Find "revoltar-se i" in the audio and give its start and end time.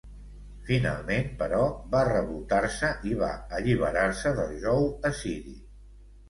2.07-3.13